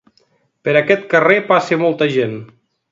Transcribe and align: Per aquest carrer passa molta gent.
Per 0.69 0.73
aquest 0.79 1.05
carrer 1.13 1.39
passa 1.53 1.81
molta 1.87 2.13
gent. 2.19 2.39